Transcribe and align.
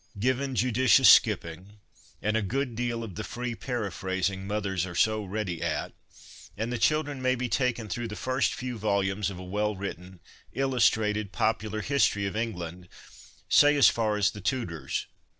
Given, 0.17 0.55
judicious 0.55 1.11
skipping, 1.11 1.77
and 2.23 2.35
a 2.35 2.41
good 2.41 2.73
deal 2.73 3.03
of 3.03 3.13
the 3.13 3.23
free 3.23 3.53
paraphrasing 3.53 4.47
mothers 4.47 4.83
are 4.83 4.95
so 4.95 5.23
ready 5.23 5.61
at, 5.61 5.93
and 6.57 6.73
the 6.73 6.79
children 6.79 7.21
may 7.21 7.35
be 7.35 7.47
taken 7.47 7.87
through 7.87 8.07
the 8.07 8.15
first 8.15 8.51
few 8.51 8.79
volumes 8.79 9.29
of 9.29 9.37
a 9.37 9.43
well 9.43 9.75
written, 9.75 10.19
illustrated, 10.53 11.31
popular 11.31 11.81
history 11.83 12.25
of 12.25 12.35
Eng 12.35 12.55
land, 12.55 12.89
say 13.47 13.75
as 13.75 13.89
far 13.89 14.17
as 14.17 14.31
the 14.31 14.41
Tudors. 14.41 15.05